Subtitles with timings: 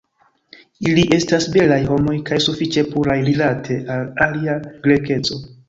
[0.91, 5.43] Ili estas belaj homoj, kaj sufiĉe puraj rilate al ilia Grekeco.